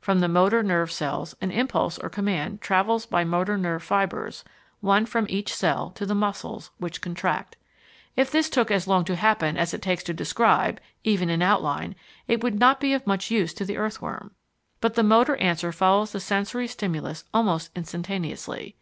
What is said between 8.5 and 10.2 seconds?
as long to happen as it takes to